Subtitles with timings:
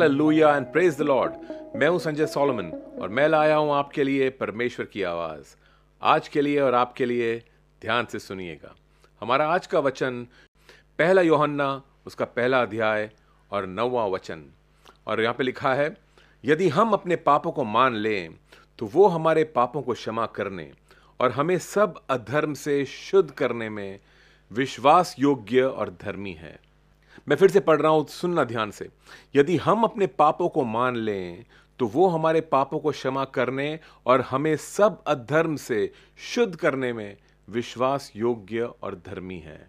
[0.00, 1.32] Hallelujah and praise the lord
[1.76, 2.66] मैं हूँ Sanjay Solomon
[3.00, 5.54] और मैं लाया हूँ आपके लिए परमेश्वर की आवाज़।
[6.02, 7.36] आज के लिए और आपके लिए
[7.82, 8.74] ध्यान से सुनिएगा।
[9.22, 10.26] हमारा आज का वचन,
[10.98, 13.10] पहला योहन्ना, उसका पहला अध्याय
[13.50, 14.44] और नौवा वचन।
[15.06, 15.94] और यहाँ पे लिखा है,
[16.44, 18.38] यदि हम अपने पापों को मान लें
[18.78, 20.70] तो वो हमारे पापों को क्षमा करने
[21.20, 23.98] और हमें सब अधर्म से शुद्ध करने में
[24.50, 26.58] विश्वास योग्य और धर्मी है।
[27.28, 28.88] मैं फिर से पढ़ रहा हूँ, सुनना ध्यान से।
[29.36, 31.44] यदि हम अपने पापों को मान लें
[31.80, 35.90] तो वो हमारे पापों को क्षमा करने और हमें सब अधर्म से
[36.24, 37.16] शुद्ध करने में
[37.48, 39.60] विश्वास योग्य और धर्मी है।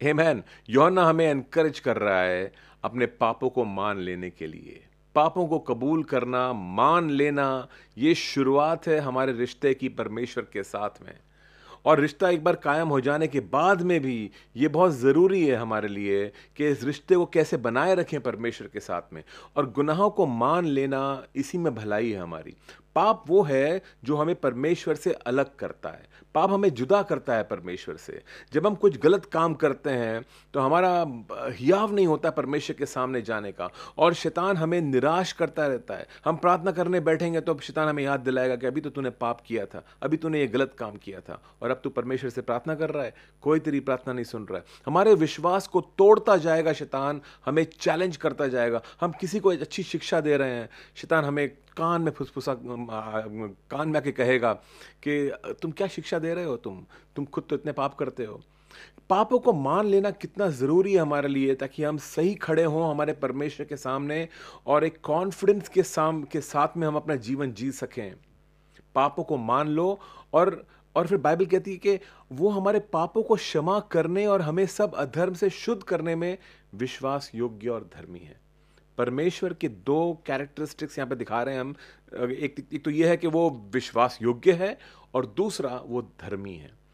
[0.00, 2.52] हेमैन यौना हमें एनकरेज कर रहा है
[2.84, 4.80] अपने पापों को मान लेने के लिए।
[5.14, 11.02] पापों को कबूल करना, मान लेना, ये शुरुआत है हमारे रिश्ते की परमेश्वर के साथ
[11.02, 11.14] में।
[11.84, 15.56] और रिश्ता एक बार कायम हो जाने के बाद में भी ये बहुत ज़रूरी है
[15.56, 19.22] हमारे लिए कि इस रिश्ते को कैसे बनाए रखें परमेश्वर के साथ में।
[19.56, 22.54] और गुनाहों को मान लेना इसी में भलाई है हमारी।
[22.94, 27.42] पाप वो है जो हमें परमेश्वर से अलग करता है। पाप हमें जुदा करता है
[27.42, 28.20] परमेश्वर से।
[28.52, 30.90] जब हम कुछ गलत काम करते हैं तो हमारा
[31.50, 36.06] हियाव नहीं होता परमेश्वर के सामने जाने का। और शैतान हमें निराश करता रहता है।
[36.24, 39.40] हम प्रार्थना करने बैठेंगे तो अब शैतान हमें याद दिलाएगा कि अभी तो तूने पाप
[39.40, 42.74] किया था, अभी तूने ये गलत काम किया था, और अब तू परमेश्वर से प्रार्थना
[42.74, 46.72] कर रहा है। कोई तेरी प्रार्थना नहीं सुन रहा है। हमारे विश्वास को तोड़ता जाएगा
[46.72, 51.48] शैतान, हमें चैलेंज करता जाएगा। हम किसी को अच्छी शिक्षा दे रहे हैं, शैतान हमें
[51.76, 52.54] कान में फुसफुसा
[53.70, 54.52] कान में आके कहेगा
[55.08, 56.86] कि, तुम क्या शिक्षा दे रहे हो तुम?
[57.16, 58.40] तुम खुद तो इतने पाप करते हो।
[59.10, 63.12] पापों को मान लेना कितना ज़रूरी है हमारे लिए ताकि हम सही खड़े हों हमारे
[63.12, 64.28] परमेश्वर के सामने
[64.66, 68.14] और एक कॉन्फिडेंस के साम, के साथ में हम अपना जीवन जी सकें।
[68.94, 70.00] पापों को मान लो
[70.32, 70.66] और
[70.96, 71.98] और फिर बाइबल कहती है कि
[72.32, 76.38] वो हमारे पापों को क्षमा करने और हमें सब अधर्म से शुद्ध करने में
[76.74, 78.43] विश्वास योग्य और धर्मी है।
[78.98, 81.74] परमेश्वर के दो कैरेक्टरिस्टिक्स यहाँ पे दिखा रहे हैं हम।
[82.30, 84.78] एक, एक तो ये है कि वो विश्वास योग्य है
[85.14, 86.84] और दूसरा वो धर्मी है।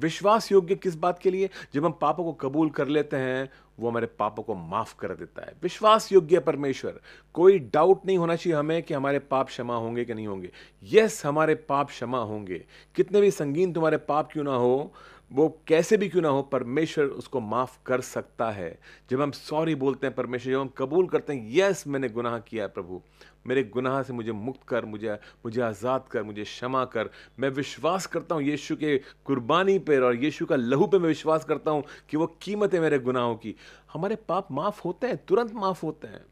[0.00, 1.50] विश्वास योग्य किस बात के लिए?
[1.74, 5.42] जब हम पापों को कबूल कर लेते हैं वो हमारे पापों को माफ़ कर देता
[5.42, 7.00] है। विश्वास योग्य परमेश्वर।
[7.34, 10.50] कोई डाउट नहीं होना चाहिए हमें कि हमारे पाप क्षमा होंगे कि नहीं होंगे।
[10.84, 12.64] यस हमारे पाप क्षमा होंगे।
[12.94, 14.94] कितने भी संगीन तुम्हारे पाप क्यों ना हो
[15.32, 18.78] वो कैसे भी क्यों ना हो, परमेश्वर उसको माफ़ कर सकता है।
[19.10, 22.64] जब हम सॉरी बोलते हैं परमेश्वर, जब हम कबूल करते हैं, यस, मैंने गुनाह किया
[22.64, 23.02] है प्रभु।
[23.46, 28.06] मेरे गुनाह से मुझे मुक्त कर, मुझे मुझे आज़ाद कर, मुझे क्षमा कर। मैं विश्वास
[28.06, 31.84] करता हूँ यीशु के कुर्बानी पर और यीशु का लहू पे मैं विश्वास करता हूँ
[32.10, 33.54] कि वो कीमत है मेरे गुनाहों की।
[33.92, 36.24] हमारे पाप माफ़ होते हैं, तुरंत माफ़ होते हैं।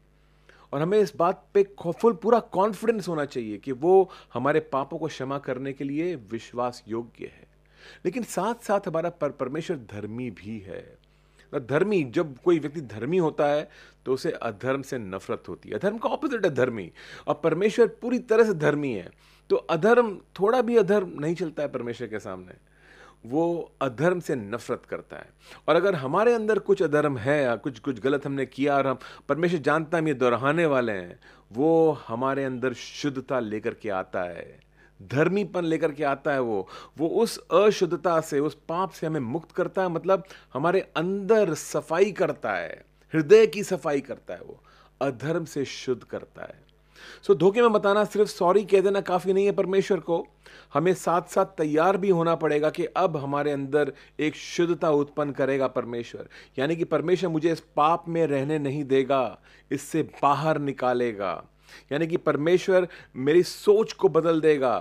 [0.73, 5.07] और हमें इस बात पे फुल पूरा कॉन्फिडेंस होना चाहिए कि वो हमारे पापों को
[5.07, 7.46] क्षमा करने के लिए विश्वास योग्य है।
[8.05, 10.97] लेकिन साथ साथ हमारा पर, परमेश्वर धर्मी भी है।
[11.53, 13.69] धर्मी, जब कोई व्यक्ति धर्मी होता है
[14.05, 16.91] तो उसे अधर्म से नफरत होती है। अधर्म का ऑपोजिट है धर्मी।
[17.27, 19.09] और परमेश्वर पूरी तरह से धर्मी है
[19.49, 22.53] तो अधर्म, थोड़ा भी अधर्म नहीं चलता है परमेश्वर के सामने।
[23.25, 25.29] वो अधर्म से नफरत करता है।
[25.67, 28.97] और अगर हमारे अंदर कुछ अधर्म है या कुछ कुछ गलत हमने किया और हम,
[29.29, 31.19] परमेश्वर जानता हम ये दोहराने वाले हैं,
[31.51, 34.59] वो हमारे अंदर शुद्धता लेकर के आता है।
[35.01, 39.51] धर्मीपन लेकर के आता है वो। वो उस अशुद्धता से उस पाप से हमें मुक्त
[39.51, 44.63] करता है मतलब हमारे अंदर सफ़ाई करता है हृदय की सफ़ाई करता है वो
[45.01, 46.65] अधर्म से शुद्ध करता है।
[47.23, 50.25] सो so, धोखे में बताना सिर्फ़ सॉरी कह देना काफ़ी नहीं है परमेश्वर को।
[50.73, 55.67] हमें साथ साथ तैयार भी होना पड़ेगा कि अब हमारे अंदर एक शुद्धता उत्पन्न करेगा
[55.67, 56.27] परमेश्वर।
[56.59, 59.39] यानी कि परमेश्वर मुझे इस पाप में रहने नहीं देगा
[59.71, 61.43] इससे बाहर निकालेगा।
[61.91, 64.77] यानी कि परमेश्वर मेरी सोच को बदल देगा।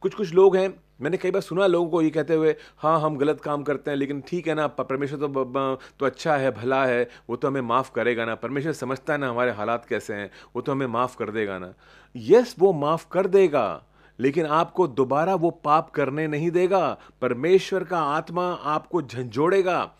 [0.00, 3.16] कुछ कुछ लोग हैं, मैंने कई बार सुना लोगों को ये कहते हुए हाँ हम
[3.16, 7.08] गलत काम करते हैं, लेकिन ठीक है ना परमेश्वर तो तो अच्छा है, भला है,
[7.30, 10.62] वो तो हमें माफ़ करेगा ना। परमेश्वर समझता है ना हमारे हालात कैसे हैं, वो
[10.62, 11.72] तो हमें माफ़ कर देगा ना।
[12.14, 13.82] यस, वो माफ़ कर देगा,
[14.18, 16.86] लेकिन आपको दोबारा वो पाप करने नहीं देगा।
[17.20, 19.90] परमेश्वर का आत्मा आपको झंझोड़ेगा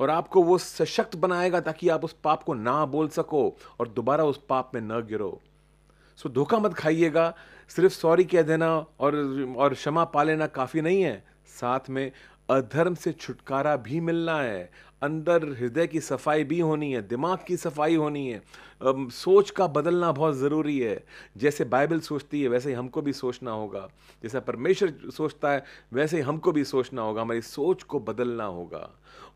[0.00, 3.42] और आपको वो सशक्त बनाएगा ताकि आप उस पाप को ना बोल सको
[3.80, 5.38] और दोबारा उस पाप में न गिरो।
[6.18, 7.32] सो धोखा मत खाइएगा।
[7.70, 8.68] सिर्फ़ सॉरी कह देना
[9.00, 9.16] और
[9.58, 11.22] और क्षमा पा लेना काफ़ी नहीं है।
[11.60, 12.10] साथ में
[12.50, 14.70] अधर्म से छुटकारा भी मिलना है।
[15.02, 18.42] अंदर हृदय की सफ़ाई भी होनी है, दिमाग की सफ़ाई होनी है।
[19.10, 21.04] सोच का बदलना बहुत ज़रूरी है।
[21.36, 23.88] जैसे बाइबल सोचती है, वैसे ही हमको भी सोचना होगा।
[24.22, 28.88] जैसा परमेश्वर सोचता है, वैसे ही हमको भी सोचना होगा। हमारी सोच को बदलना होगा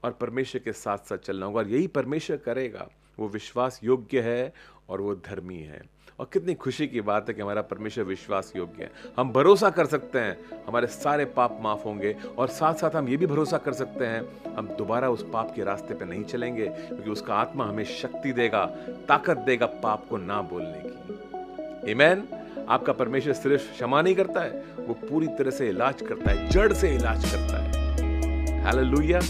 [0.04, 4.52] और परमेश्वर के साथ साथ चलना होगा और यही परमेश्वर करेगा। वो विश्वास योग्य है
[4.88, 5.82] और वो धर्मी है।
[6.20, 9.86] और कितनी खुशी की बात है कि हमारा परमेश्वर विश्वास योग्य है। हम भरोसा कर
[9.86, 13.72] सकते हैं, हमारे सारे पाप माफ़ होंगे और साथ साथ हम ये भी भरोसा कर
[13.72, 17.84] सकते हैं, हम दोबारा उस पाप के रास्ते पे नहीं चलेंगे, क्योंकि उसका आत्मा हमें
[17.84, 18.66] शक्ति देगा,
[19.08, 22.28] ताकत देगा पाप को ना बोलने की। ईमैन
[22.68, 26.72] आपका परमेश्वर सिर्फ़ क्षमा नहीं करता है, वो पूरी तरह से इलाज करता है, जड़
[26.72, 29.20] से इलाज करता है। Hallelujah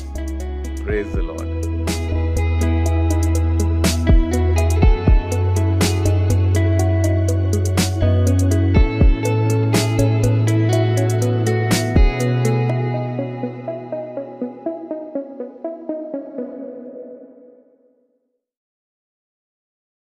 [0.85, 1.62] praise the Lord